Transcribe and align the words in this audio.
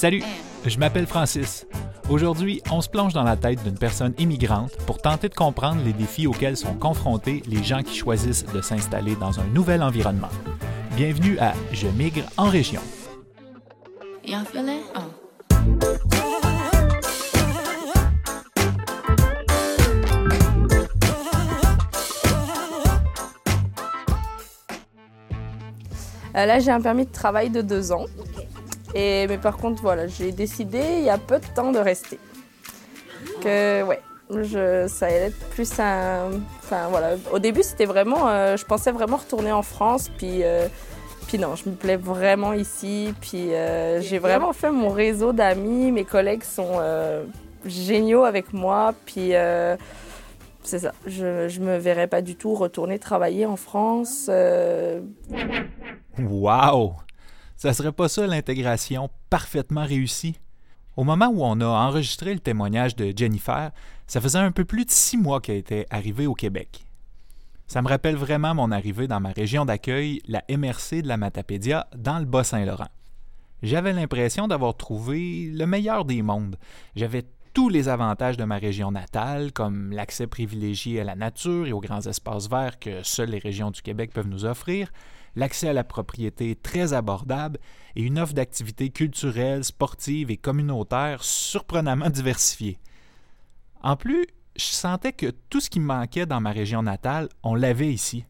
Salut, 0.00 0.22
je 0.64 0.78
m'appelle 0.78 1.06
Francis. 1.06 1.66
Aujourd'hui, 2.08 2.62
on 2.72 2.80
se 2.80 2.88
plonge 2.88 3.12
dans 3.12 3.22
la 3.22 3.36
tête 3.36 3.62
d'une 3.64 3.76
personne 3.76 4.14
immigrante 4.16 4.74
pour 4.86 4.96
tenter 4.96 5.28
de 5.28 5.34
comprendre 5.34 5.82
les 5.84 5.92
défis 5.92 6.26
auxquels 6.26 6.56
sont 6.56 6.72
confrontés 6.72 7.42
les 7.46 7.62
gens 7.62 7.82
qui 7.82 7.94
choisissent 7.94 8.46
de 8.46 8.62
s'installer 8.62 9.14
dans 9.16 9.38
un 9.40 9.44
nouvel 9.52 9.82
environnement. 9.82 10.30
Bienvenue 10.96 11.38
à 11.38 11.52
Je 11.72 11.86
migre 11.88 12.24
en 12.38 12.48
région. 12.48 12.80
Euh, 26.36 26.46
là, 26.46 26.58
j'ai 26.58 26.70
un 26.70 26.80
permis 26.80 27.04
de 27.04 27.12
travail 27.12 27.50
de 27.50 27.60
deux 27.60 27.92
ans. 27.92 28.06
Et, 28.94 29.26
mais 29.28 29.38
par 29.38 29.56
contre, 29.56 29.82
voilà, 29.82 30.06
j'ai 30.06 30.32
décidé 30.32 30.80
il 30.98 31.04
y 31.04 31.10
a 31.10 31.18
peu 31.18 31.38
de 31.38 31.46
temps 31.54 31.72
de 31.72 31.78
rester. 31.78 32.18
Que, 33.42 33.82
ouais, 33.82 34.00
je, 34.30 34.86
ça 34.88 35.06
allait 35.06 35.26
être 35.26 35.48
plus 35.50 35.78
un. 35.78 36.30
Enfin, 36.58 36.88
voilà. 36.88 37.16
Au 37.32 37.38
début, 37.38 37.62
c'était 37.62 37.84
vraiment. 37.84 38.28
Euh, 38.28 38.56
je 38.56 38.64
pensais 38.64 38.90
vraiment 38.90 39.16
retourner 39.18 39.52
en 39.52 39.62
France, 39.62 40.08
puis. 40.18 40.42
Euh, 40.42 40.66
puis 41.28 41.38
non, 41.38 41.54
je 41.54 41.68
me 41.68 41.76
plais 41.76 41.96
vraiment 41.96 42.52
ici. 42.52 43.14
Puis 43.20 43.50
j'ai 44.00 44.18
vraiment 44.18 44.52
fait 44.52 44.72
mon 44.72 44.88
réseau 44.88 45.32
d'amis. 45.32 45.92
Mes 45.92 46.04
collègues 46.04 46.42
sont 46.42 46.80
géniaux 47.64 48.24
avec 48.24 48.52
moi. 48.52 48.94
Puis 49.06 49.30
c'est 50.64 50.80
ça. 50.80 50.92
Je, 51.06 51.46
je 51.46 51.60
me 51.60 51.76
verrais 51.78 52.08
pas 52.08 52.20
du 52.20 52.34
tout 52.34 52.54
retourner 52.54 52.98
travailler 52.98 53.46
en 53.46 53.54
France. 53.54 54.28
Wow! 56.18 56.94
Ça 57.60 57.74
serait 57.74 57.92
pas 57.92 58.08
ça 58.08 58.26
l'intégration 58.26 59.10
parfaitement 59.28 59.84
réussie? 59.84 60.40
Au 60.96 61.04
moment 61.04 61.28
où 61.28 61.44
on 61.44 61.60
a 61.60 61.66
enregistré 61.66 62.32
le 62.32 62.40
témoignage 62.40 62.96
de 62.96 63.12
Jennifer, 63.14 63.70
ça 64.06 64.18
faisait 64.22 64.38
un 64.38 64.50
peu 64.50 64.64
plus 64.64 64.86
de 64.86 64.90
six 64.90 65.18
mois 65.18 65.42
qu'elle 65.42 65.58
était 65.58 65.84
arrivée 65.90 66.26
au 66.26 66.32
Québec. 66.32 66.86
Ça 67.66 67.82
me 67.82 67.88
rappelle 67.88 68.16
vraiment 68.16 68.54
mon 68.54 68.70
arrivée 68.70 69.08
dans 69.08 69.20
ma 69.20 69.32
région 69.32 69.66
d'accueil, 69.66 70.22
la 70.26 70.42
MRC 70.48 71.02
de 71.02 71.08
la 71.08 71.18
Matapédia, 71.18 71.86
dans 71.94 72.18
le 72.18 72.24
Bas-Saint-Laurent. 72.24 72.88
J'avais 73.62 73.92
l'impression 73.92 74.48
d'avoir 74.48 74.74
trouvé 74.74 75.50
le 75.52 75.66
meilleur 75.66 76.06
des 76.06 76.22
mondes. 76.22 76.56
J'avais 76.96 77.26
tous 77.52 77.68
les 77.68 77.90
avantages 77.90 78.38
de 78.38 78.44
ma 78.44 78.56
région 78.56 78.90
natale, 78.90 79.52
comme 79.52 79.92
l'accès 79.92 80.26
privilégié 80.26 81.02
à 81.02 81.04
la 81.04 81.14
nature 81.14 81.66
et 81.66 81.72
aux 81.72 81.80
grands 81.80 82.06
espaces 82.06 82.48
verts 82.48 82.78
que 82.78 83.02
seules 83.02 83.28
les 83.28 83.38
régions 83.38 83.70
du 83.70 83.82
Québec 83.82 84.12
peuvent 84.14 84.28
nous 84.28 84.46
offrir, 84.46 84.90
l'accès 85.36 85.68
à 85.68 85.72
la 85.72 85.84
propriété 85.84 86.56
très 86.56 86.92
abordable 86.92 87.58
et 87.96 88.02
une 88.02 88.18
offre 88.18 88.34
d'activités 88.34 88.90
culturelles, 88.90 89.64
sportives 89.64 90.30
et 90.30 90.36
communautaires 90.36 91.22
surprenamment 91.22 92.10
diversifiée. 92.10 92.78
En 93.82 93.96
plus, 93.96 94.26
je 94.56 94.64
sentais 94.64 95.12
que 95.12 95.32
tout 95.48 95.60
ce 95.60 95.70
qui 95.70 95.80
manquait 95.80 96.26
dans 96.26 96.40
ma 96.40 96.50
région 96.50 96.82
natale, 96.82 97.28
on 97.42 97.54
l'avait 97.54 97.92
ici. 97.92 98.24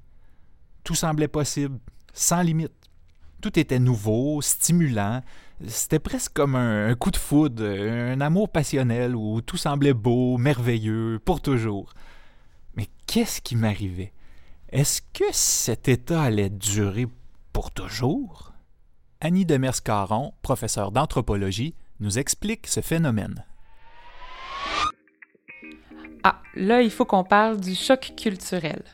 Tout 0.84 0.94
semblait 0.94 1.28
possible, 1.28 1.78
sans 2.12 2.42
limite. 2.42 2.72
Tout 3.40 3.58
était 3.58 3.78
nouveau, 3.78 4.40
stimulant. 4.42 5.22
C'était 5.66 5.98
presque 5.98 6.32
comme 6.32 6.54
un, 6.54 6.94
coup 6.94 7.10
de 7.10 7.16
foudre, 7.16 7.64
un 7.64 8.20
amour 8.20 8.50
passionnel 8.50 9.16
où 9.16 9.40
tout 9.40 9.56
semblait 9.56 9.94
beau, 9.94 10.36
merveilleux, 10.38 11.18
pour 11.24 11.40
toujours. 11.40 11.92
Mais 12.76 12.86
qu'est-ce 13.06 13.40
qui 13.40 13.56
m'arrivait? 13.56 14.12
Est-ce 14.72 15.02
que 15.02 15.24
cet 15.32 15.88
état 15.88 16.22
allait 16.22 16.48
durer 16.48 17.08
pour 17.52 17.72
toujours? 17.72 18.52
Annie 19.20 19.44
Demers-Caron, 19.44 20.32
professeure 20.42 20.92
d'anthropologie, 20.92 21.74
nous 21.98 22.20
explique 22.20 22.68
ce 22.68 22.80
phénomène. 22.80 23.44
Ah, 26.22 26.40
là, 26.54 26.82
il 26.82 26.90
faut 26.92 27.04
qu'on 27.04 27.24
parle 27.24 27.60
du 27.60 27.74
choc 27.74 28.12
culturel. 28.16 28.84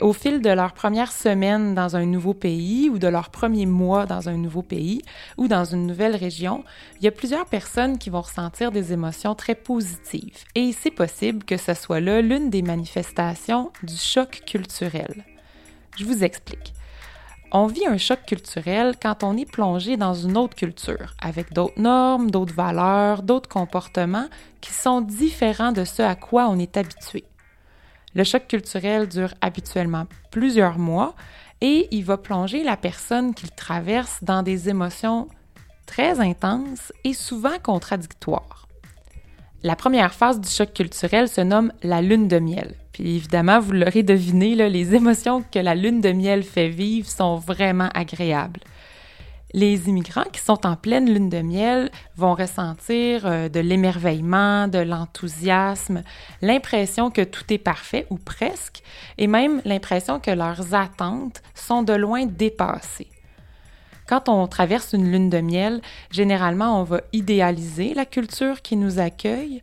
Au 0.00 0.14
fil 0.14 0.40
de 0.40 0.48
leur 0.48 0.72
première 0.72 1.12
semaine 1.12 1.74
dans 1.74 1.94
un 1.94 2.06
nouveau 2.06 2.32
pays 2.32 2.88
ou 2.88 2.98
de 2.98 3.06
leur 3.06 3.28
premier 3.28 3.66
mois 3.66 4.06
dans 4.06 4.30
un 4.30 4.38
nouveau 4.38 4.62
pays 4.62 5.02
ou 5.36 5.46
dans 5.46 5.66
une 5.66 5.86
nouvelle 5.86 6.16
région, 6.16 6.64
il 6.98 7.04
y 7.04 7.08
a 7.08 7.10
plusieurs 7.10 7.44
personnes 7.44 7.98
qui 7.98 8.08
vont 8.08 8.22
ressentir 8.22 8.72
des 8.72 8.94
émotions 8.94 9.34
très 9.34 9.54
positives. 9.54 10.38
Et 10.54 10.72
c'est 10.72 10.90
possible 10.90 11.44
que 11.44 11.58
ce 11.58 11.74
soit 11.74 12.00
là 12.00 12.22
l'une 12.22 12.48
des 12.48 12.62
manifestations 12.62 13.72
du 13.82 13.94
choc 13.94 14.40
culturel. 14.46 15.22
Je 15.98 16.06
vous 16.06 16.24
explique. 16.24 16.72
On 17.52 17.66
vit 17.66 17.86
un 17.86 17.98
choc 17.98 18.20
culturel 18.26 18.94
quand 19.02 19.22
on 19.22 19.36
est 19.36 19.50
plongé 19.50 19.98
dans 19.98 20.14
une 20.14 20.38
autre 20.38 20.54
culture, 20.54 21.14
avec 21.20 21.52
d'autres 21.52 21.78
normes, 21.78 22.30
d'autres 22.30 22.54
valeurs, 22.54 23.22
d'autres 23.22 23.50
comportements 23.50 24.28
qui 24.62 24.72
sont 24.72 25.02
différents 25.02 25.72
de 25.72 25.84
ce 25.84 26.00
à 26.00 26.14
quoi 26.14 26.48
on 26.48 26.58
est 26.58 26.78
habitué. 26.78 27.24
Le 28.14 28.24
choc 28.24 28.48
culturel 28.48 29.08
dure 29.08 29.34
habituellement 29.40 30.06
plusieurs 30.30 30.78
mois 30.78 31.14
et 31.60 31.88
il 31.90 32.04
va 32.04 32.16
plonger 32.16 32.64
la 32.64 32.76
personne 32.76 33.34
qu'il 33.34 33.50
traverse 33.50 34.22
dans 34.22 34.42
des 34.42 34.68
émotions 34.68 35.28
très 35.86 36.20
intenses 36.20 36.92
et 37.04 37.12
souvent 37.12 37.58
contradictoires. 37.62 38.66
La 39.62 39.76
première 39.76 40.14
phase 40.14 40.40
du 40.40 40.48
choc 40.48 40.72
culturel 40.72 41.28
se 41.28 41.42
nomme 41.42 41.72
la 41.82 42.00
lune 42.00 42.28
de 42.28 42.38
miel. 42.38 42.74
Puis 42.92 43.16
évidemment, 43.16 43.60
vous 43.60 43.72
l'aurez 43.72 44.02
deviné, 44.02 44.54
les 44.54 44.94
émotions 44.96 45.42
que 45.42 45.58
la 45.58 45.74
lune 45.74 46.00
de 46.00 46.12
miel 46.12 46.42
fait 46.42 46.68
vivre 46.68 47.08
sont 47.08 47.36
vraiment 47.36 47.90
agréables. 47.94 48.60
Les 49.52 49.88
immigrants 49.88 50.28
qui 50.32 50.40
sont 50.40 50.64
en 50.64 50.76
pleine 50.76 51.12
lune 51.12 51.28
de 51.28 51.42
miel 51.42 51.90
vont 52.16 52.34
ressentir 52.34 53.26
euh, 53.26 53.48
de 53.48 53.58
l'émerveillement, 53.58 54.68
de 54.68 54.78
l'enthousiasme, 54.78 56.02
l'impression 56.40 57.10
que 57.10 57.22
tout 57.22 57.52
est 57.52 57.58
parfait 57.58 58.06
ou 58.10 58.16
presque, 58.16 58.82
et 59.18 59.26
même 59.26 59.60
l'impression 59.64 60.20
que 60.20 60.30
leurs 60.30 60.74
attentes 60.74 61.42
sont 61.54 61.82
de 61.82 61.94
loin 61.94 62.26
dépassées. 62.26 63.08
Quand 64.06 64.28
on 64.28 64.46
traverse 64.46 64.92
une 64.92 65.10
lune 65.10 65.30
de 65.30 65.40
miel, 65.40 65.80
généralement 66.10 66.80
on 66.80 66.84
va 66.84 67.00
idéaliser 67.12 67.94
la 67.94 68.06
culture 68.06 68.62
qui 68.62 68.76
nous 68.76 69.00
accueille, 69.00 69.62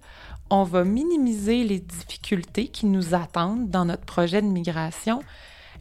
on 0.50 0.64
va 0.64 0.84
minimiser 0.84 1.64
les 1.64 1.80
difficultés 1.80 2.68
qui 2.68 2.86
nous 2.86 3.14
attendent 3.14 3.70
dans 3.70 3.86
notre 3.86 4.06
projet 4.06 4.42
de 4.42 4.48
migration, 4.48 5.22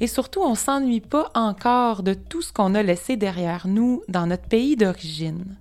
et 0.00 0.06
surtout, 0.06 0.42
on 0.42 0.54
s'ennuie 0.54 1.00
pas 1.00 1.30
encore 1.34 2.02
de 2.02 2.14
tout 2.14 2.42
ce 2.42 2.52
qu'on 2.52 2.74
a 2.74 2.82
laissé 2.82 3.16
derrière 3.16 3.66
nous 3.66 4.02
dans 4.08 4.26
notre 4.26 4.48
pays 4.48 4.76
d'origine. 4.76 5.56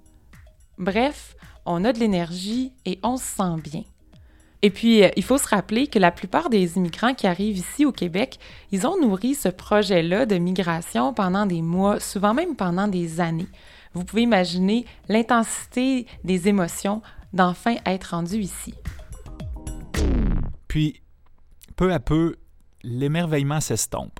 Bref, 0.77 1.35
on 1.65 1.85
a 1.85 1.93
de 1.93 1.99
l'énergie 1.99 2.73
et 2.85 2.99
on 3.03 3.17
se 3.17 3.23
sent 3.23 3.61
bien. 3.63 3.83
Et 4.61 4.69
puis, 4.71 5.03
euh, 5.03 5.09
il 5.15 5.23
faut 5.23 5.37
se 5.37 5.47
rappeler 5.47 5.87
que 5.87 5.99
la 5.99 6.11
plupart 6.11 6.49
des 6.49 6.77
immigrants 6.77 7.13
qui 7.13 7.27
arrivent 7.27 7.57
ici 7.57 7.85
au 7.85 7.91
Québec, 7.91 8.39
ils 8.71 8.87
ont 8.87 8.99
nourri 8.99 9.35
ce 9.35 9.49
projet-là 9.49 10.25
de 10.25 10.37
migration 10.37 11.13
pendant 11.13 11.45
des 11.45 11.61
mois, 11.61 11.99
souvent 11.99 12.33
même 12.33 12.55
pendant 12.55 12.87
des 12.87 13.19
années. 13.21 13.47
Vous 13.93 14.03
pouvez 14.03 14.23
imaginer 14.23 14.85
l'intensité 15.07 16.07
des 16.23 16.47
émotions 16.47 17.01
d'enfin 17.31 17.75
être 17.85 18.11
rendu 18.11 18.37
ici. 18.37 18.73
Puis, 20.67 21.01
peu 21.75 21.93
à 21.93 21.99
peu, 21.99 22.35
l'émerveillement 22.83 23.61
s'estompe. 23.61 24.19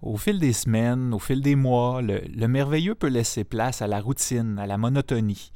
Au 0.00 0.16
fil 0.16 0.38
des 0.38 0.52
semaines, 0.52 1.12
au 1.12 1.18
fil 1.18 1.40
des 1.40 1.56
mois, 1.56 2.02
le, 2.02 2.46
merveilleux 2.46 2.94
peut 2.94 3.08
laisser 3.08 3.42
place 3.42 3.82
à 3.82 3.88
la 3.88 4.00
routine, 4.00 4.58
à 4.58 4.66
la 4.66 4.78
monotonie. 4.78 5.50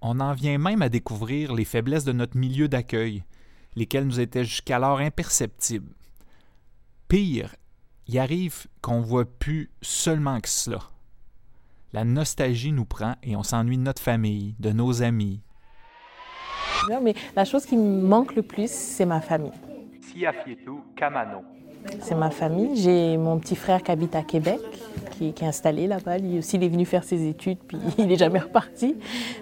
On 0.00 0.20
en 0.20 0.34
vient 0.34 0.58
même 0.58 0.82
à 0.82 0.88
découvrir 0.88 1.52
les 1.52 1.64
faiblesses 1.64 2.04
de 2.04 2.12
notre 2.12 2.36
milieu 2.36 2.68
d'accueil, 2.68 3.24
lesquelles 3.74 4.06
nous 4.06 4.20
étaient 4.20 4.44
jusqu'alors 4.44 5.00
imperceptibles. 5.00 5.92
Pire, 7.08 7.56
il 8.06 8.18
arrive 8.20 8.68
qu'on 8.82 9.00
voit 9.00 9.24
plus 9.24 9.70
seulement 9.82 10.40
que 10.40 10.48
cela. 10.48 10.78
La 11.92 12.04
nostalgie 12.04 12.72
nous 12.72 12.84
prend 12.84 13.16
et 13.24 13.34
on 13.34 13.42
s'ennuie 13.42 13.78
de 13.78 13.82
notre 13.82 14.02
famille, 14.02 14.54
de 14.60 14.70
nos 14.70 15.02
amis. 15.02 15.40
Mais 17.02 17.14
la 17.34 17.44
chose 17.44 17.66
qui 17.66 17.76
me 17.76 18.02
manque 18.02 18.36
le 18.36 18.42
plus, 18.42 18.70
c'est 18.70 19.06
ma 19.06 19.20
famille. 19.20 19.52
Kamano. 20.96 21.57
C'est 22.00 22.14
ma 22.14 22.30
famille. 22.30 22.76
J'ai 22.76 23.16
mon 23.16 23.38
petit 23.38 23.56
frère 23.56 23.82
qui 23.82 23.90
habite 23.90 24.14
à 24.14 24.22
Québec, 24.22 24.60
qui, 25.12 25.28
est 25.28 25.42
installé 25.42 25.86
là-bas. 25.86 26.18
Lui 26.18 26.38
aussi, 26.38 26.56
il 26.56 26.64
est 26.64 26.68
venu 26.68 26.84
faire 26.84 27.04
ses 27.04 27.28
études, 27.28 27.58
puis 27.66 27.78
il 27.98 28.06
n'est 28.06 28.16
jamais 28.16 28.38
reparti. 28.38 28.96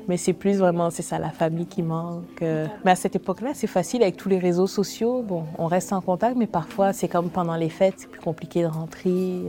Mais 0.09 0.17
c'est 0.17 0.33
plus 0.33 0.59
vraiment, 0.59 0.91
c'est 0.91 1.03
ça, 1.03 1.19
la 1.19 1.31
famille 1.31 1.67
qui 1.67 1.83
manque. 1.83 2.41
Mais 2.41 2.91
à 2.91 2.97
cette 2.97 3.17
époque-là, 3.17 3.51
c'est 3.55 3.67
facile 3.67 4.03
avec 4.03 4.17
tous 4.17 4.29
les 4.29 4.39
réseaux 4.39 4.67
sociaux. 4.67 5.25
On 5.59 5.67
reste 5.67 5.93
en 5.93 6.01
contact, 6.01 6.37
mais 6.37 6.47
parfois, 6.47 6.93
c'est 6.93 7.09
comme 7.09 7.31
pendant 7.31 7.57
les 7.57 7.69
fêtes, 7.69 7.95
c'est 7.99 8.11
plus 8.11 8.21
compliqué 8.21 8.63
de 8.63 8.69
rentrer. 8.69 9.43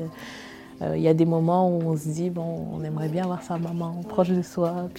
Euh, 0.82 0.96
il 0.96 1.02
y 1.02 1.08
a 1.08 1.14
des 1.14 1.26
moments 1.26 1.70
où 1.70 1.82
on 1.82 1.98
se 1.98 2.08
dit, 2.08 2.30
bon, 2.30 2.68
on 2.74 2.84
aimerait 2.84 3.10
bien 3.10 3.26
voir 3.26 3.42
sa 3.42 3.58
maman 3.58 4.02
proche 4.08 4.30
de 4.30 4.42
soi. 4.42 4.90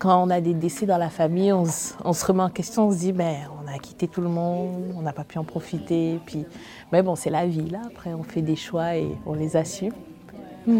Quand 0.00 0.26
on 0.26 0.30
a 0.30 0.40
des 0.40 0.54
décès 0.54 0.86
dans 0.86 0.96
la 0.96 1.10
famille, 1.10 1.52
on 1.52 1.66
se, 1.66 2.26
remet 2.26 2.42
en 2.42 2.48
question, 2.48 2.88
on 2.88 2.90
se 2.90 2.98
dit, 2.98 3.12
ben, 3.12 3.36
on 3.62 3.68
a 3.68 3.78
quitté 3.78 4.08
tout 4.08 4.22
le 4.22 4.30
monde, 4.30 4.94
on 4.96 5.02
n'a 5.02 5.12
pas 5.12 5.24
pu 5.24 5.38
en 5.38 5.44
profiter. 5.44 6.18
Puis, 6.24 6.46
mais 6.90 7.02
bon, 7.02 7.14
c'est 7.14 7.30
la 7.30 7.46
vie, 7.46 7.68
là. 7.68 7.82
Après, 7.86 8.14
on 8.14 8.22
fait 8.22 8.40
des 8.40 8.56
choix 8.56 8.96
et 8.96 9.08
on 9.26 9.34
les 9.34 9.56
assume. 9.56 9.92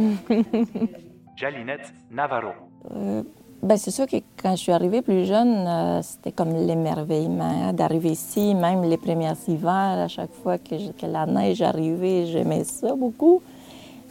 Jalinette 1.36 1.92
Navarro. 2.10 2.52
Euh, 2.96 3.22
Ben, 3.62 3.76
c'est 3.76 3.90
sûr 3.90 4.06
que 4.06 4.16
quand 4.42 4.52
je 4.52 4.62
suis 4.62 4.72
arrivée 4.72 5.02
plus 5.02 5.26
jeune, 5.26 5.66
euh, 5.68 6.00
c'était 6.00 6.32
comme 6.32 6.54
l'émerveillement 6.54 7.68
hein, 7.68 7.72
d'arriver 7.74 8.12
ici, 8.12 8.54
même 8.54 8.82
les 8.84 8.96
premiers 8.96 9.34
hivers, 9.48 9.98
à 9.98 10.08
chaque 10.08 10.32
fois 10.32 10.56
que, 10.56 10.76
la 11.06 11.26
neige 11.26 11.60
arrivait, 11.60 12.24
j'aimais 12.24 12.64
ça 12.64 12.94
beaucoup. 12.94 13.42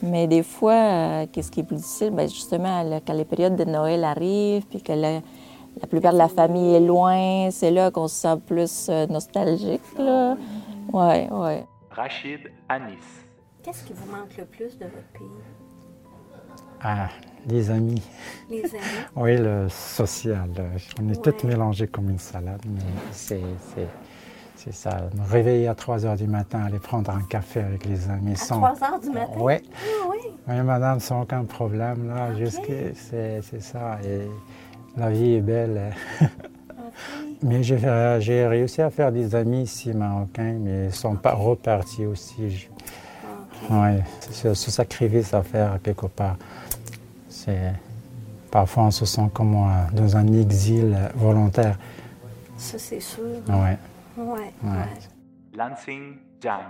Mais 0.02 0.28
des 0.28 0.44
fois, 0.44 0.74
euh, 0.74 1.26
qu'est-ce 1.32 1.52
qui 1.52 1.60
est 1.60 1.64
plus 1.64 1.76
difficile? 1.76 2.12
Ben, 2.12 2.28
justement, 2.28 3.02
quand 3.06 3.14
les 3.14 3.26
périodes 3.26 3.56
de 3.56 3.66
Noël 3.66 4.04
arrivent, 4.04 4.66
puis 4.66 4.82
que 4.82 4.94
la, 4.94 5.22
plupart 5.90 6.14
de 6.14 6.18
la 6.18 6.30
famille 6.30 6.76
est 6.76 6.80
loin, 6.80 7.50
c'est 7.52 7.72
là 7.72 7.92
qu'on 7.92 8.08
se 8.08 8.16
sent 8.16 8.38
plus 8.46 8.88
euh, 8.90 9.08
nostalgique. 9.08 9.82
Là. 9.98 10.38
Ouais, 10.94 11.30
ouais. 11.32 11.66
Rachid 11.92 12.52
Anis. 12.70 12.98
Qu'est-ce 13.64 13.84
qui 13.84 13.94
vous 13.94 14.10
manque 14.12 14.38
le 14.38 14.46
plus 14.46 14.78
de 14.78 14.86
votre 14.86 15.12
pays? 15.14 15.28
Ah, 16.82 17.10
les 17.46 17.70
amis. 17.70 18.02
Les 18.50 18.64
amis? 18.64 18.84
oui, 19.16 19.38
le 19.38 19.68
social. 19.70 20.50
On 21.02 21.10
est 21.10 21.22
tous 21.22 21.46
mélangés 21.46 21.88
comme 21.88 22.10
une 22.10 22.20
salade, 22.20 22.62
mais 22.66 22.80
c'est, 23.12 23.42
c'est, 24.64 24.74
ça. 24.74 25.10
Me 25.16 25.32
réveiller 25.32 25.68
à 25.68 25.76
3 25.76 26.06
heures 26.06 26.16
du 26.16 26.28
matin, 26.28 26.64
aller 26.66 26.80
prendre 26.80 27.12
un 27.12 27.22
café 27.22 27.62
avec 27.62 27.86
les 27.86 28.10
amis. 28.10 28.34
À 28.34 28.36
sans... 28.36 28.58
3 28.58 28.70
heures 28.84 29.00
du 29.00 29.10
matin? 29.10 29.32
Oui. 29.38 29.54
Ah, 29.74 30.08
oui. 30.10 30.18
Oui, 30.48 30.62
madame, 30.62 31.00
sans 31.00 31.22
aucun 31.22 31.46
problème. 31.46 32.10
Là, 32.10 32.30
c'est, 32.50 33.42
c'est 33.42 33.62
ça. 33.62 34.00
Et 34.04 34.28
la 34.98 35.10
vie 35.10 35.36
est 35.36 35.42
belle. 35.42 35.96
Mais 37.42 37.64
j'ai 37.64 38.48
réussi 38.48 38.82
à 38.82 38.90
faire 38.90 39.12
des 39.12 39.34
amis 39.34 39.62
ici 39.64 39.94
marocains, 39.94 40.58
mais 40.60 40.88
ils 40.88 40.94
sont 40.94 41.16
pas 41.16 41.34
repartis 41.34 42.06
aussi. 42.06 42.68
Oui, 43.70 43.92
se, 44.32 44.54
se 44.54 44.72
sacrifice 44.72 45.34
à 45.34 45.42
faire 45.42 45.80
quelque 45.82 46.08
part. 46.08 46.36
C'est 47.30 47.72
parfois 48.52 48.84
on 48.84 48.92
se 48.92 49.06
sent 49.06 49.30
comme 49.34 49.56
dans 49.94 50.18
un 50.18 50.28
exil 50.34 50.98
volontaire. 51.16 51.78
Ça 52.58 52.78
c'est 52.78 53.00
sûr. 53.00 53.24
Oui. 53.48 53.76
Ouais. 54.20 54.54
ouais. 54.64 55.58
Lansing 55.58 56.18
Jam. 56.42 56.62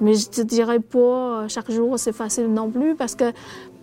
Mais 0.00 0.14
je 0.14 0.28
te 0.28 0.40
dirais 0.40 0.80
pas 0.80 0.98
euh, 0.98 1.48
chaque 1.48 1.70
jour 1.70 1.98
c'est 1.98 2.12
facile 2.12 2.46
non 2.46 2.70
plus 2.70 2.94
parce 2.94 3.14
que 3.14 3.32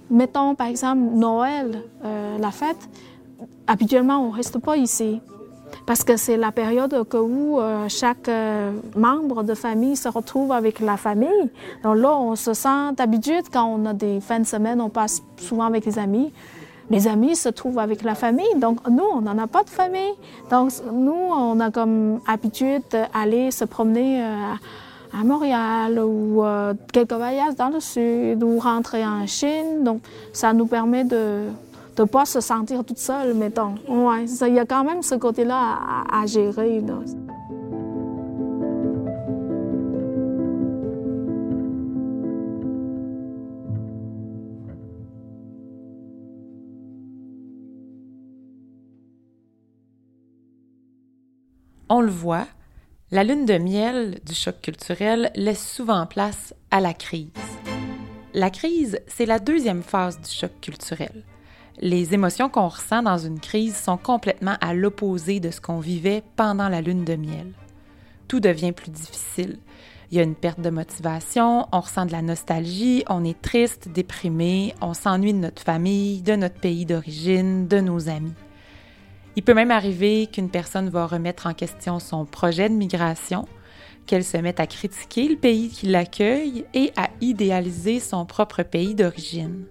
mettons 0.09 0.55
par 0.55 0.67
exemple 0.67 1.01
Noël, 1.01 1.83
euh, 2.03 2.37
la 2.37 2.51
fête, 2.51 2.89
habituellement 3.67 4.25
on 4.25 4.29
reste 4.29 4.59
pas 4.59 4.77
ici 4.77 5.21
parce 5.85 6.03
que 6.03 6.17
c'est 6.17 6.37
la 6.37 6.51
période 6.51 6.93
où 7.13 7.59
euh, 7.59 7.87
chaque 7.89 8.29
euh, 8.29 8.71
membre 8.95 9.43
de 9.43 9.53
famille 9.53 9.95
se 9.95 10.07
retrouve 10.07 10.51
avec 10.51 10.79
la 10.79 10.97
famille. 10.97 11.49
Donc 11.83 11.97
là, 11.97 12.17
on 12.17 12.35
se 12.35 12.53
sent 12.53 12.93
d'habitude 12.95 13.45
quand 13.51 13.65
on 13.65 13.85
a 13.85 13.93
des 13.93 14.19
fins 14.19 14.39
de 14.39 14.45
semaine, 14.45 14.81
on 14.81 14.89
passe 14.89 15.21
souvent 15.37 15.65
avec 15.65 15.85
les 15.85 15.97
amis. 15.99 16.31
Les 16.89 17.07
amis 17.07 17.35
se 17.35 17.49
trouvent 17.49 17.79
avec 17.79 18.03
la 18.03 18.15
famille. 18.15 18.55
Donc 18.57 18.87
nous, 18.89 19.03
on 19.13 19.21
n'en 19.21 19.37
a 19.37 19.47
pas 19.47 19.63
de 19.63 19.69
famille. 19.69 20.13
Donc 20.49 20.71
nous, 20.91 21.11
on 21.11 21.59
a 21.59 21.71
comme 21.71 22.19
habitude 22.27 22.81
d'aller 22.91 23.51
se 23.51 23.65
promener 23.65 24.23
euh, 24.23 24.53
à 25.19 25.23
Montréal 25.23 25.99
ou 25.99 26.43
quelques 26.93 27.13
voyages 27.13 27.55
dans 27.55 27.69
le 27.69 27.79
sud 27.79 28.43
ou 28.43 28.59
rentrer 28.59 29.05
en 29.05 29.25
Chine. 29.27 29.83
Donc 29.83 30.01
ça 30.33 30.53
nous 30.53 30.67
permet 30.67 31.03
de 31.03 31.45
de 31.99 32.03
ne 32.03 32.07
pas 32.07 32.25
se 32.25 32.39
sentir 32.39 32.85
toute 32.85 32.97
seule, 32.97 33.33
mettons. 33.33 33.75
Ouais, 33.89 34.23
il 34.23 34.53
y 34.53 34.59
a 34.59 34.65
quand 34.65 34.85
même 34.85 35.03
ce 35.03 35.15
côté-là 35.15 35.79
à, 36.09 36.25
gérer. 36.25 36.81
On 51.91 52.01
le 52.01 52.11
voit, 52.11 52.45
la 53.09 53.23
lune 53.23 53.47
de 53.47 53.57
miel 53.57 54.19
du 54.23 54.35
choc 54.35 54.61
culturel 54.61 55.31
laisse 55.33 55.67
souvent 55.67 56.05
place 56.05 56.53
à 56.69 56.79
la 56.81 56.93
crise. 56.93 57.31
La 58.35 58.51
crise, 58.51 58.99
c'est 59.07 59.25
la 59.25 59.39
deuxième 59.39 59.81
phase 59.81 60.21
du 60.21 60.29
choc 60.29 60.51
culturel. 60.61 61.23
Les 61.79 62.13
émotions 62.13 62.47
qu'on 62.47 62.67
ressent 62.67 63.01
dans 63.01 63.17
une 63.17 63.39
crise 63.39 63.75
sont 63.75 63.97
complètement 63.97 64.53
à 64.61 64.75
l'opposé 64.75 65.39
de 65.39 65.49
ce 65.49 65.59
qu'on 65.59 65.79
vivait 65.79 66.21
pendant 66.35 66.69
la 66.69 66.81
lune 66.81 67.05
de 67.05 67.15
miel. 67.15 67.53
Tout 68.27 68.39
devient 68.39 68.71
plus 68.71 68.91
difficile. 68.91 69.57
Il 70.11 70.17
y 70.17 70.19
a 70.19 70.23
une 70.23 70.35
perte 70.35 70.61
de 70.61 70.69
motivation, 70.69 71.65
on 71.71 71.79
ressent 71.79 72.05
de 72.05 72.11
la 72.11 72.21
nostalgie, 72.21 73.03
on 73.09 73.23
est 73.23 73.41
triste, 73.41 73.89
déprimé, 73.89 74.75
on 74.79 74.93
s'ennuie 74.93 75.33
de 75.33 75.39
notre 75.39 75.63
famille, 75.63 76.21
de 76.21 76.35
notre 76.35 76.59
pays 76.59 76.85
d'origine, 76.85 77.67
de 77.67 77.79
nos 77.79 78.09
amis. 78.09 78.35
Il 79.39 79.41
peut 79.41 79.53
même 79.53 79.71
arriver 79.71 80.27
qu'une 80.27 80.49
personne 80.49 80.89
va 80.89 81.07
remettre 81.07 81.47
en 81.47 81.53
question 81.53 81.99
son 81.99 82.25
projet 82.25 82.67
de 82.67 82.73
migration, 82.73 83.47
qu'elle 84.05 84.25
se 84.25 84.35
mette 84.35 84.59
à 84.59 84.67
critiquer 84.67 85.29
le 85.29 85.37
pays 85.37 85.69
qui 85.69 85.85
l'accueille 85.85 86.65
et 86.73 86.91
à 86.97 87.09
idéaliser 87.21 88.01
son 88.01 88.25
propre 88.25 88.63
pays 88.63 88.95
d'origine. 88.95 89.63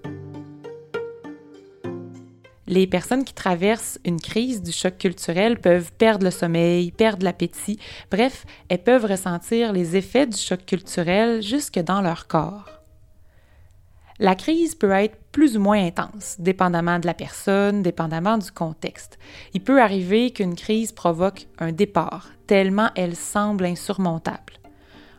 Les 2.66 2.86
personnes 2.86 3.26
qui 3.26 3.34
traversent 3.34 3.98
une 4.06 4.22
crise 4.22 4.62
du 4.62 4.72
choc 4.72 4.96
culturel 4.96 5.60
peuvent 5.60 5.92
perdre 5.92 6.24
le 6.24 6.30
sommeil, 6.30 6.90
perdre 6.90 7.24
l'appétit, 7.24 7.78
bref, 8.10 8.46
elles 8.70 8.82
peuvent 8.82 9.04
ressentir 9.04 9.74
les 9.74 9.96
effets 9.96 10.26
du 10.26 10.38
choc 10.38 10.64
culturel 10.64 11.42
jusque 11.42 11.78
dans 11.78 12.00
leur 12.00 12.26
corps. 12.26 12.77
La 14.20 14.34
crise 14.34 14.74
peut 14.74 14.90
être 14.90 15.16
plus 15.30 15.56
ou 15.56 15.60
moins 15.60 15.86
intense, 15.86 16.36
dépendamment 16.40 16.98
de 16.98 17.06
la 17.06 17.14
personne, 17.14 17.82
dépendamment 17.82 18.36
du 18.36 18.50
contexte. 18.50 19.16
Il 19.54 19.62
peut 19.62 19.80
arriver 19.80 20.32
qu'une 20.32 20.56
crise 20.56 20.90
provoque 20.90 21.46
un 21.58 21.70
départ, 21.70 22.30
tellement 22.48 22.90
elle 22.96 23.14
semble 23.14 23.64
insurmontable. 23.64 24.54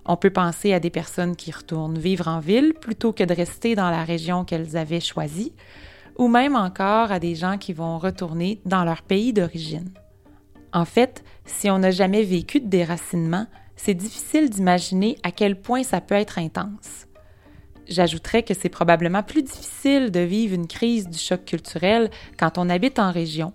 On 0.06 0.18
peut 0.18 0.32
penser 0.32 0.74
à 0.74 0.82
des 0.82 0.90
personnes 0.90 1.38
qui 1.38 1.52
retournent 1.52 1.98
vivre 1.98 2.28
en 2.28 2.40
ville 2.40 2.74
plutôt 2.74 3.14
que 3.14 3.24
de 3.24 3.34
rester 3.34 3.76
dans 3.76 3.90
la 3.90 4.04
région 4.04 4.44
qu'elles 4.44 4.76
avaient 4.76 5.00
choisie, 5.00 5.54
ou 6.18 6.28
même 6.28 6.58
encore 6.58 7.14
à 7.14 7.20
des 7.20 7.36
gens 7.36 7.58
qui 7.58 7.72
vont 7.72 8.00
retourner 8.00 8.60
dans 8.66 8.84
leur 8.84 9.02
pays 9.02 9.32
d'origine. 9.32 9.92
En 10.74 10.84
fait, 10.84 11.24
si 11.46 11.70
on 11.70 11.80
n'a 11.80 11.92
jamais 11.92 12.24
vécu 12.24 12.60
de 12.60 12.68
déracinement, 12.68 13.48
c'est 13.78 13.94
difficile 13.94 14.50
d'imaginer 14.50 15.18
à 15.24 15.32
quel 15.32 15.62
point 15.62 15.84
ça 15.84 16.02
peut 16.02 16.16
être 16.16 16.38
intense. 16.38 17.06
J'ajouterais 17.90 18.44
que 18.44 18.54
c'est 18.54 18.70
probablement 18.70 19.24
plus 19.24 19.44
difficile 19.44 20.12
de 20.12 20.20
vivre 20.20 20.56
une 20.56 20.68
crise 20.68 21.08
du 21.10 21.18
choc 21.18 21.46
culturel 21.46 22.10
quand 22.38 22.58
on 22.58 22.70
habite 22.70 23.00
en 23.00 23.12
région, 23.12 23.54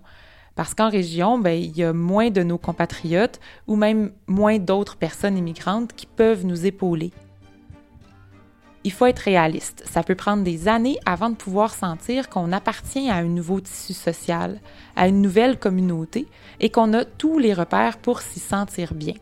parce 0.55 0.73
qu'en 0.73 0.89
région, 0.89 1.39
ben, 1.39 1.57
il 1.59 1.75
y 1.75 1.83
a 1.83 1.93
moins 1.93 2.29
de 2.29 2.43
nos 2.43 2.57
compatriotes 2.57 3.39
ou 3.67 3.75
même 3.75 4.11
moins 4.27 4.59
d'autres 4.59 4.97
personnes 4.97 5.37
immigrantes 5.37 5.93
qui 5.93 6.05
peuvent 6.05 6.45
nous 6.45 6.65
épauler 6.65 7.11
il 8.85 8.91
faut 8.91 9.07
être 9.07 9.19
réaliste. 9.19 9.83
Ça 9.91 10.03
peut 10.03 10.15
prendre 10.15 10.43
des 10.43 10.67
années 10.67 10.99
avant 11.07 11.31
de 11.31 11.35
pouvoir 11.35 11.73
sentir 11.73 12.29
qu'on 12.29 12.51
appartient 12.51 13.09
à 13.09 13.15
un 13.15 13.23
nouveau 13.23 13.59
tissu 13.59 13.93
social, 13.93 14.61
à 14.95 15.07
une 15.07 15.23
nouvelle 15.23 15.57
communauté 15.57 16.27
et 16.59 16.69
qu'on 16.69 16.93
a 16.93 17.03
tous 17.03 17.39
les 17.39 17.53
repères 17.53 17.97
pour 17.97 18.21
s'y 18.21 18.39
sentir 18.39 18.93
bien. 18.93 19.15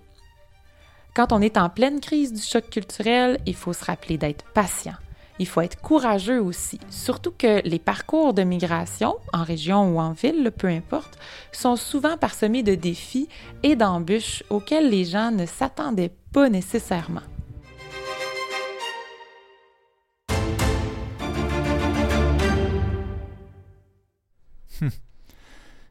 Quand 1.15 1.31
on 1.31 1.41
est 1.41 1.57
en 1.57 1.69
pleine 1.69 1.99
crise 1.99 2.33
du 2.33 2.41
choc 2.41 2.71
culturel, 2.71 3.39
il 3.45 3.53
faut 3.53 3.73
se 3.73 3.85
rappeler 3.85 4.17
d'être 4.17 4.45
patient. 4.45 4.95
Il 5.37 5.47
faut 5.47 5.61
être 5.61 5.79
courageux 5.79 6.41
aussi, 6.41 6.79
surtout 6.89 7.31
que 7.37 7.61
les 7.67 7.77
parcours 7.77 8.33
de 8.33 8.41
migration, 8.41 9.17
en 9.31 9.43
région 9.43 9.93
ou 9.93 9.99
en 9.99 10.13
ville, 10.13 10.51
peu 10.57 10.65
importe, 10.67 11.19
sont 11.51 11.75
souvent 11.75 12.17
parsemés 12.17 12.63
de 12.63 12.73
défis 12.73 13.29
et 13.61 13.75
d'embûches 13.75 14.43
auxquels 14.49 14.89
les 14.89 15.05
gens 15.05 15.29
ne 15.29 15.45
s'attendaient 15.45 16.15
pas 16.31 16.49
nécessairement. 16.49 17.21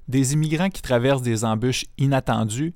des 0.09 0.33
immigrants 0.33 0.69
qui 0.69 0.83
traversent 0.83 1.23
des 1.23 1.45
embûches 1.45 1.85
inattendues, 1.97 2.75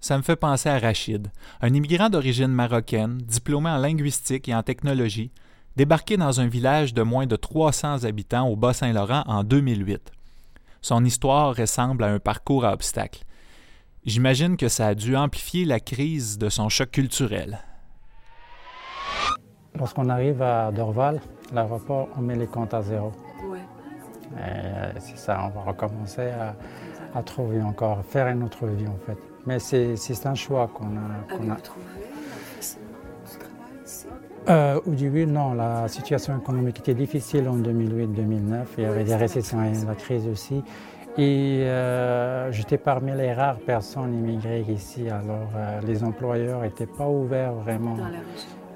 ça 0.00 0.16
me 0.16 0.22
fait 0.22 0.36
penser 0.36 0.68
à 0.68 0.78
Rachid, 0.78 1.30
un 1.60 1.74
immigrant 1.74 2.08
d'origine 2.08 2.48
marocaine, 2.48 3.18
diplômé 3.18 3.70
en 3.70 3.78
linguistique 3.78 4.48
et 4.48 4.54
en 4.54 4.62
technologie, 4.62 5.30
débarqué 5.76 6.16
dans 6.16 6.40
un 6.40 6.46
village 6.46 6.94
de 6.94 7.02
moins 7.02 7.26
de 7.26 7.36
300 7.36 8.04
habitants 8.04 8.48
au 8.48 8.56
Bas-Saint-Laurent 8.56 9.22
en 9.26 9.44
2008. 9.44 10.12
Son 10.80 11.04
histoire 11.04 11.54
ressemble 11.56 12.04
à 12.04 12.08
un 12.08 12.18
parcours 12.18 12.64
à 12.64 12.72
obstacles. 12.72 13.24
J'imagine 14.04 14.56
que 14.56 14.68
ça 14.68 14.88
a 14.88 14.94
dû 14.94 15.16
amplifier 15.16 15.64
la 15.64 15.80
crise 15.80 16.38
de 16.38 16.48
son 16.48 16.68
choc 16.68 16.90
culturel. 16.90 17.58
Lorsqu'on 19.74 20.08
arrive 20.08 20.42
à 20.42 20.72
Dorval, 20.72 21.20
l'aéroport, 21.52 22.08
on 22.16 22.22
met 22.22 22.36
les 22.36 22.46
comptes 22.46 22.74
à 22.74 22.82
zéro. 22.82 23.12
Euh, 24.36 24.92
c'est 24.98 25.18
ça, 25.18 25.44
on 25.44 25.48
va 25.48 25.70
recommencer 25.70 26.30
à, 27.14 27.22
trouver 27.22 27.60
encore, 27.62 28.04
faire 28.04 28.28
une 28.28 28.42
autre 28.44 28.66
vie 28.66 28.86
en 28.86 28.98
fait. 29.06 29.18
Mais 29.48 29.58
c'est 29.58 30.26
un 30.26 30.34
choix 30.34 30.68
qu'on 30.72 30.84
a. 30.84 31.34
Qu 31.34 31.50
a... 31.50 31.56
Euh, 34.50 34.80
au 34.86 34.90
début, 34.90 35.26
non. 35.26 35.54
La 35.54 35.88
situation 35.88 36.38
économique 36.38 36.80
était 36.80 36.92
difficile 36.94 37.48
en 37.48 37.56
2008-2009. 37.56 38.66
Il 38.76 38.84
y 38.84 38.86
avait 38.86 39.04
des 39.04 39.16
récessions 39.16 39.64
et 39.64 39.72
la 39.86 39.94
crise 39.94 40.28
aussi. 40.28 40.62
Et 41.16 41.62
euh, 41.62 42.52
j'étais 42.52 42.76
parmi 42.76 43.12
les 43.12 43.32
rares 43.32 43.58
personnes 43.58 44.14
immigrées 44.14 44.64
ici, 44.68 45.08
alors 45.08 45.50
euh, 45.56 45.80
les 45.84 46.04
employeurs 46.04 46.60
n'étaient 46.60 46.86
pas 46.86 47.08
ouverts 47.08 47.54
vraiment. 47.54 47.96
Dans 47.96 48.08
la. 48.08 48.18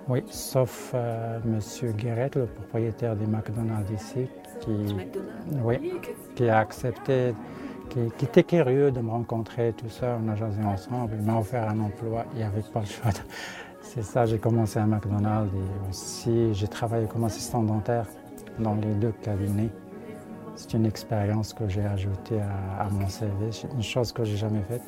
Oui, 0.09 0.25
sauf 0.27 0.91
euh, 0.95 1.39
M. 1.45 1.61
Guéret, 1.93 2.31
le 2.35 2.47
propriétaire 2.47 3.15
du 3.15 3.27
McDonald's 3.27 3.93
ici, 3.93 4.27
qui, 4.61 4.71
McDonald's. 4.71 5.61
oui, 5.63 5.93
qui 6.35 6.49
a 6.49 6.59
accepté, 6.59 7.33
qui, 7.91 8.25
était 8.25 8.45
curieux 8.45 8.91
de 8.91 9.01
me 9.01 9.11
rencontrer, 9.11 9.73
tout 9.77 9.89
ça. 9.89 10.19
On 10.25 10.29
a 10.29 10.37
jasé 10.37 10.63
ensemble, 10.63 11.15
il 11.19 11.25
m'a 11.25 11.39
offert 11.39 11.69
un 11.69 11.79
emploi, 11.81 12.25
il 12.33 12.39
n'y 12.39 12.45
avait 12.45 12.63
pas 12.63 12.81
le 12.81 12.87
choix. 12.87 13.11
C'est 13.81 14.03
ça, 14.03 14.25
j'ai 14.25 14.39
commencé 14.39 14.79
à 14.79 14.87
McDonald's 14.87 15.53
et 15.55 15.91
aussi 15.91 16.55
j'ai 16.55 16.69
travaillé 16.69 17.07
comme 17.07 17.25
assistant 17.25 17.63
dentaire 17.63 18.07
dans 18.59 18.75
les 18.75 18.95
deux 18.95 19.13
cabinets. 19.23 19.71
C'est 20.55 20.75
une 20.75 20.87
expérience 20.87 21.53
que 21.53 21.69
j'ai 21.69 21.85
ajoutée 21.85 22.41
à, 22.41 22.85
à 22.85 22.91
mon 22.91 23.09
CV, 23.09 23.33
une 23.75 23.83
chose 23.83 24.13
que 24.13 24.25
j'ai 24.25 24.37
jamais 24.37 24.63
faite. 24.63 24.83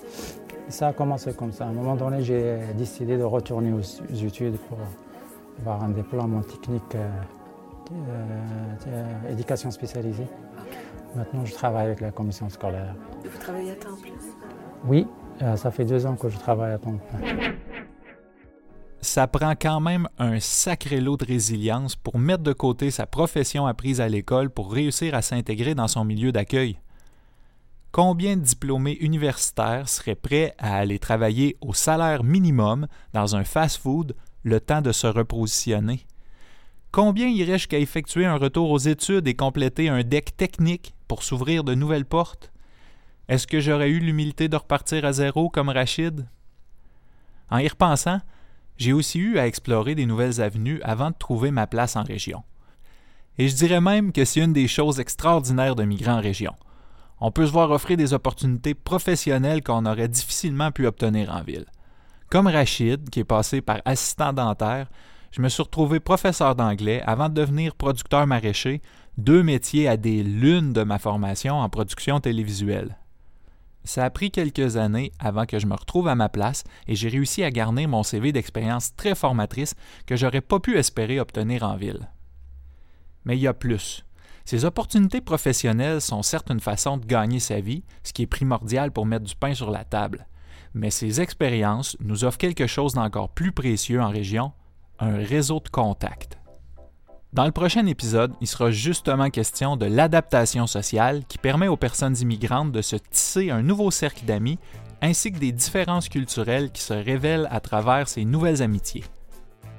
Ça 0.68 0.88
a 0.88 0.92
commencé 0.92 1.32
comme 1.34 1.52
ça. 1.52 1.66
À 1.66 1.68
un 1.68 1.72
moment 1.72 1.96
donné, 1.96 2.22
j'ai 2.22 2.58
décidé 2.78 3.18
de 3.18 3.24
retourner 3.24 3.72
aux, 3.72 3.80
aux 3.80 4.26
études 4.26 4.56
pour 4.68 4.78
avoir 5.60 5.82
un 5.82 5.90
diplôme 5.90 6.36
en 6.36 6.42
technique 6.42 6.94
euh, 6.94 7.08
euh, 7.92 8.74
euh, 8.88 9.32
éducation 9.32 9.70
spécialisée. 9.70 10.26
Maintenant, 11.16 11.44
je 11.44 11.52
travaille 11.52 11.86
avec 11.86 12.00
la 12.00 12.10
commission 12.10 12.48
scolaire. 12.48 12.94
Vous 13.22 13.38
travaillez 13.38 13.70
à 13.70 13.76
temps 13.76 13.96
plein. 14.02 14.12
Oui, 14.86 15.06
euh, 15.42 15.56
ça 15.56 15.70
fait 15.70 15.84
deux 15.84 16.06
ans 16.06 16.16
que 16.16 16.28
je 16.28 16.38
travaille 16.38 16.72
à 16.72 16.78
temps 16.78 16.98
plein. 16.98 17.54
Ça 19.00 19.26
prend 19.26 19.52
quand 19.52 19.80
même 19.80 20.08
un 20.18 20.40
sacré 20.40 20.98
lot 20.98 21.18
de 21.18 21.26
résilience 21.26 21.94
pour 21.94 22.18
mettre 22.18 22.42
de 22.42 22.54
côté 22.54 22.90
sa 22.90 23.06
profession 23.06 23.66
apprise 23.66 24.00
à 24.00 24.08
l'école 24.08 24.50
pour 24.50 24.72
réussir 24.72 25.14
à 25.14 25.22
s'intégrer 25.22 25.74
dans 25.74 25.88
son 25.88 26.04
milieu 26.04 26.32
d'accueil. 26.32 26.78
Combien 27.92 28.36
de 28.36 28.42
diplômés 28.42 28.96
universitaires 29.00 29.88
seraient 29.88 30.16
prêts 30.16 30.54
à 30.58 30.78
aller 30.78 30.98
travailler 30.98 31.56
au 31.60 31.74
salaire 31.74 32.24
minimum 32.24 32.88
dans 33.12 33.36
un 33.36 33.44
fast-food 33.44 34.16
le 34.42 34.58
temps 34.58 34.80
de 34.80 34.90
se 34.90 35.06
repositionner? 35.06 36.06
Combien 36.90 37.28
iraient 37.28 37.58
jusqu'à 37.58 37.78
effectuer 37.78 38.24
un 38.24 38.36
retour 38.36 38.70
aux 38.70 38.78
études 38.78 39.28
et 39.28 39.34
compléter 39.34 39.88
un 39.88 40.02
deck 40.02 40.36
technique 40.36 40.94
s'ouvrir 41.22 41.64
de 41.64 41.74
nouvelles 41.74 42.04
portes? 42.04 42.52
Est-ce 43.28 43.46
que 43.46 43.60
j'aurais 43.60 43.90
eu 43.90 44.00
l'humilité 44.00 44.48
de 44.48 44.56
repartir 44.56 45.04
à 45.04 45.12
zéro 45.12 45.48
comme 45.48 45.68
Rachid? 45.68 46.26
En 47.50 47.58
y 47.58 47.68
repensant, 47.68 48.20
j'ai 48.76 48.92
aussi 48.92 49.18
eu 49.18 49.38
à 49.38 49.46
explorer 49.46 49.94
des 49.94 50.06
nouvelles 50.06 50.40
avenues 50.40 50.80
avant 50.82 51.10
de 51.10 51.16
trouver 51.18 51.50
ma 51.50 51.66
place 51.66 51.96
en 51.96 52.02
région. 52.02 52.42
Et 53.38 53.48
je 53.48 53.54
dirais 53.54 53.80
même 53.80 54.12
que 54.12 54.24
c'est 54.24 54.40
une 54.40 54.52
des 54.52 54.68
choses 54.68 55.00
extraordinaires 55.00 55.74
de 55.74 55.84
migrer 55.84 56.10
en 56.10 56.20
région. 56.20 56.54
On 57.20 57.30
peut 57.30 57.46
se 57.46 57.52
voir 57.52 57.70
offrir 57.70 57.96
des 57.96 58.12
opportunités 58.12 58.74
professionnelles 58.74 59.62
qu'on 59.62 59.86
aurait 59.86 60.08
difficilement 60.08 60.72
pu 60.72 60.86
obtenir 60.86 61.32
en 61.34 61.42
ville. 61.42 61.66
Comme 62.30 62.46
Rachid, 62.46 63.10
qui 63.10 63.20
est 63.20 63.24
passé 63.24 63.60
par 63.60 63.80
assistant 63.84 64.32
dentaire, 64.32 64.88
je 65.34 65.42
me 65.42 65.48
suis 65.48 65.64
retrouvé 65.64 65.98
professeur 65.98 66.54
d'anglais 66.54 67.02
avant 67.06 67.28
de 67.28 67.34
devenir 67.34 67.74
producteur 67.74 68.24
maraîcher, 68.24 68.80
deux 69.18 69.42
métiers 69.42 69.88
à 69.88 69.96
des 69.96 70.22
lunes 70.22 70.72
de 70.72 70.84
ma 70.84 71.00
formation 71.00 71.56
en 71.56 71.68
production 71.68 72.20
télévisuelle. 72.20 72.96
Ça 73.82 74.04
a 74.04 74.10
pris 74.10 74.30
quelques 74.30 74.76
années 74.76 75.10
avant 75.18 75.44
que 75.44 75.58
je 75.58 75.66
me 75.66 75.74
retrouve 75.74 76.06
à 76.06 76.14
ma 76.14 76.28
place 76.28 76.62
et 76.86 76.94
j'ai 76.94 77.08
réussi 77.08 77.42
à 77.42 77.50
garnir 77.50 77.88
mon 77.88 78.04
CV 78.04 78.30
d'expérience 78.30 78.94
très 78.94 79.16
formatrice 79.16 79.74
que 80.06 80.14
j'aurais 80.14 80.40
pas 80.40 80.60
pu 80.60 80.78
espérer 80.78 81.18
obtenir 81.18 81.64
en 81.64 81.74
ville. 81.74 82.08
Mais 83.24 83.36
il 83.36 83.40
y 83.40 83.48
a 83.48 83.54
plus. 83.54 84.04
Ces 84.44 84.64
opportunités 84.64 85.20
professionnelles 85.20 86.00
sont 86.00 86.22
certes 86.22 86.52
une 86.52 86.60
façon 86.60 86.96
de 86.96 87.06
gagner 87.06 87.40
sa 87.40 87.58
vie, 87.58 87.82
ce 88.04 88.12
qui 88.12 88.22
est 88.22 88.28
primordial 88.28 88.92
pour 88.92 89.04
mettre 89.04 89.24
du 89.24 89.34
pain 89.34 89.52
sur 89.52 89.72
la 89.72 89.84
table. 89.84 90.28
Mais 90.74 90.90
ces 90.90 91.20
expériences 91.20 91.96
nous 91.98 92.22
offrent 92.24 92.38
quelque 92.38 92.68
chose 92.68 92.94
d'encore 92.94 93.30
plus 93.30 93.50
précieux 93.50 94.00
en 94.00 94.10
région, 94.10 94.52
un 94.98 95.16
réseau 95.16 95.60
de 95.60 95.68
contacts. 95.68 96.38
Dans 97.32 97.46
le 97.46 97.50
prochain 97.50 97.86
épisode, 97.86 98.32
il 98.40 98.46
sera 98.46 98.70
justement 98.70 99.28
question 99.28 99.76
de 99.76 99.86
l'adaptation 99.86 100.68
sociale 100.68 101.24
qui 101.26 101.36
permet 101.38 101.66
aux 101.66 101.76
personnes 101.76 102.16
immigrantes 102.20 102.70
de 102.70 102.80
se 102.80 102.94
tisser 102.94 103.50
un 103.50 103.62
nouveau 103.62 103.90
cercle 103.90 104.24
d'amis 104.24 104.58
ainsi 105.02 105.32
que 105.32 105.38
des 105.38 105.52
différences 105.52 106.08
culturelles 106.08 106.70
qui 106.70 106.80
se 106.80 106.94
révèlent 106.94 107.48
à 107.50 107.60
travers 107.60 108.08
ces 108.08 108.24
nouvelles 108.24 108.62
amitiés. 108.62 109.04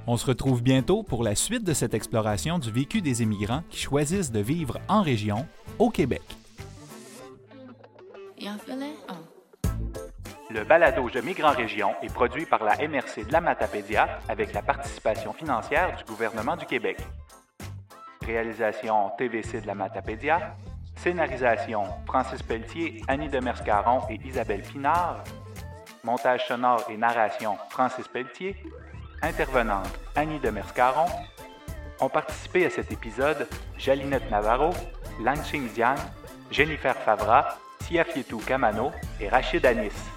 On 0.06 0.16
se 0.16 0.26
retrouve 0.26 0.62
bientôt 0.62 1.02
pour 1.02 1.24
la 1.24 1.34
suite 1.34 1.64
de 1.64 1.72
cette 1.72 1.94
exploration 1.94 2.58
du 2.58 2.70
vécu 2.70 3.00
des 3.00 3.22
immigrants 3.22 3.64
qui 3.70 3.80
choisissent 3.80 4.30
de 4.30 4.40
vivre 4.40 4.78
en 4.88 5.02
région, 5.02 5.46
au 5.78 5.90
Québec. 5.90 6.22
Le 10.56 10.64
balado 10.64 11.06
Je 11.12 11.18
migre 11.18 11.44
en 11.44 11.50
région 11.50 11.94
est 12.00 12.10
produit 12.10 12.46
par 12.46 12.64
la 12.64 12.76
MRC 12.76 13.26
de 13.26 13.32
la 13.32 13.42
Matapédia 13.42 14.20
avec 14.26 14.54
la 14.54 14.62
participation 14.62 15.34
financière 15.34 15.94
du 15.98 16.04
gouvernement 16.04 16.56
du 16.56 16.64
Québec. 16.64 16.96
Réalisation 18.24 19.10
TVC 19.18 19.60
de 19.60 19.66
la 19.66 19.74
Matapédia. 19.74 20.56
Scénarisation 20.96 21.82
Francis 22.06 22.42
Pelletier, 22.42 23.02
Annie 23.06 23.28
Demers-Caron 23.28 24.00
et 24.08 24.18
Isabelle 24.26 24.62
Pinard. 24.62 25.24
Montage 26.02 26.48
sonore 26.48 26.86
et 26.88 26.96
narration 26.96 27.58
Francis 27.68 28.08
Pelletier. 28.08 28.56
Intervenante 29.20 29.92
Annie 30.14 30.40
Demers-Caron. 30.40 31.10
Ont 32.00 32.08
participé 32.08 32.64
à 32.64 32.70
cet 32.70 32.90
épisode 32.90 33.46
Jalinette 33.76 34.30
Navarro, 34.30 34.70
Lanching 35.22 35.68
Diane, 35.74 35.98
Jennifer 36.50 36.96
Favra, 36.96 37.58
Siafietou 37.82 38.38
Kamano 38.38 38.90
et 39.20 39.28
Rachid 39.28 39.66
Anis. 39.66 40.15